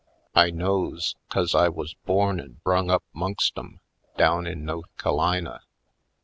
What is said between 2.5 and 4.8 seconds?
brung up 'mongst 'em down in